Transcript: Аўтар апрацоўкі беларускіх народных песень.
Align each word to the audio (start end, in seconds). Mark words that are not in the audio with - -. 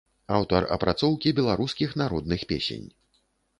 Аўтар 0.37 0.65
апрацоўкі 0.77 1.35
беларускіх 1.41 1.95
народных 2.05 2.49
песень. 2.55 2.91